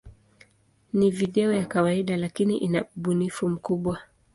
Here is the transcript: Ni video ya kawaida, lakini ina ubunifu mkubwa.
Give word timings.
Ni 0.93 1.11
video 1.11 1.53
ya 1.53 1.65
kawaida, 1.65 2.17
lakini 2.17 2.57
ina 2.57 2.85
ubunifu 2.97 3.49
mkubwa. 3.49 3.99